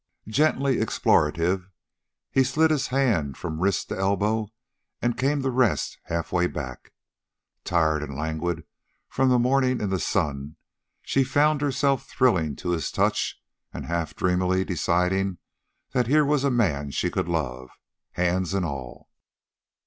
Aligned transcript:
Gently 0.27 0.77
explorative, 0.77 1.67
he 2.31 2.43
slid 2.43 2.71
his 2.71 2.87
hand 2.87 3.37
from 3.37 3.61
wrist 3.61 3.89
to 3.89 3.95
elbow 3.99 4.49
and 4.99 5.15
came 5.15 5.43
to 5.43 5.51
rest 5.51 5.99
half 6.05 6.31
way 6.31 6.47
back. 6.47 6.91
Tired 7.63 8.01
and 8.01 8.15
languid 8.17 8.63
from 9.09 9.29
the 9.29 9.37
morning 9.37 9.79
in 9.79 9.91
the 9.91 9.99
sun, 9.99 10.55
she 11.03 11.23
found 11.23 11.61
herself 11.61 12.07
thrilling 12.07 12.55
to 12.55 12.71
his 12.71 12.91
touch 12.91 13.39
and 13.71 13.85
half 13.85 14.15
dreamily 14.15 14.65
deciding 14.65 15.37
that 15.91 16.07
here 16.07 16.25
was 16.25 16.43
a 16.43 16.49
man 16.49 16.89
she 16.89 17.11
could 17.11 17.27
love, 17.27 17.69
hands 18.13 18.55
and 18.55 18.65
all. 18.65 19.07